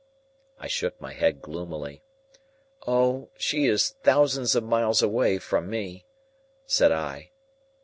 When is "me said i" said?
5.69-7.29